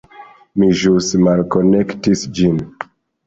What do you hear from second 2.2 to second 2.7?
ĝin